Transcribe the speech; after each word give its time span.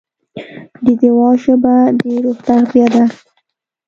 د 0.83 0.85
دعا 1.01 1.31
ژبه 1.43 1.75
د 1.99 2.01
روح 2.23 2.37
تغذیه 2.47 2.87
ده. 2.93 3.03